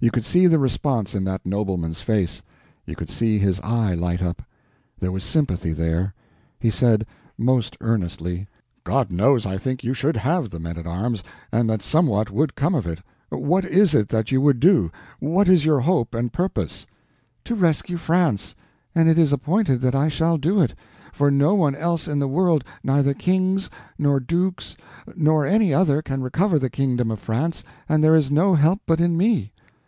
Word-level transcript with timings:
You 0.00 0.12
could 0.12 0.24
see 0.24 0.46
the 0.46 0.60
response 0.60 1.16
in 1.16 1.24
that 1.24 1.44
nobleman's 1.44 2.02
face; 2.02 2.40
you 2.86 2.94
could 2.94 3.10
see 3.10 3.40
his 3.40 3.58
eye 3.62 3.94
light 3.94 4.22
up; 4.22 4.42
there 5.00 5.10
was 5.10 5.24
sympathy 5.24 5.72
there. 5.72 6.14
He 6.60 6.70
said, 6.70 7.04
most 7.36 7.76
earnestly: 7.80 8.46
"God 8.84 9.10
knows 9.10 9.44
I 9.44 9.58
think 9.58 9.82
you 9.82 9.94
should 9.94 10.18
have 10.18 10.50
the 10.50 10.60
men 10.60 10.76
at 10.78 10.86
arms, 10.86 11.24
and 11.50 11.68
that 11.68 11.82
somewhat 11.82 12.30
would 12.30 12.54
come 12.54 12.76
of 12.76 12.86
it. 12.86 13.00
What 13.30 13.64
is 13.64 13.92
it 13.92 14.08
that 14.10 14.30
you 14.30 14.40
would 14.40 14.60
do? 14.60 14.92
What 15.18 15.48
is 15.48 15.64
your 15.64 15.80
hope 15.80 16.14
and 16.14 16.32
purpose?" 16.32 16.86
"To 17.42 17.56
rescue 17.56 17.96
France. 17.96 18.54
And 18.94 19.08
it 19.08 19.18
is 19.18 19.32
appointed 19.32 19.80
that 19.80 19.96
I 19.96 20.06
shall 20.06 20.38
do 20.38 20.60
it. 20.60 20.74
For 21.12 21.28
no 21.28 21.56
one 21.56 21.74
else 21.74 22.06
in 22.06 22.20
the 22.20 22.28
world, 22.28 22.62
neither 22.84 23.14
kings, 23.14 23.68
nor 23.98 24.20
dukes, 24.20 24.76
no 25.16 25.40
any 25.40 25.74
other, 25.74 26.02
can 26.02 26.22
recover 26.22 26.60
the 26.60 26.70
kingdom 26.70 27.10
of 27.10 27.18
France, 27.18 27.64
and 27.88 28.04
there 28.04 28.14
is 28.14 28.30
no 28.30 28.54
help 28.54 28.78
but 28.86 29.00
in 29.00 29.16
me." 29.16 29.50